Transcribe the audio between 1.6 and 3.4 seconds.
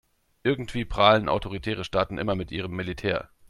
Staaten immer mit ihrem Militär.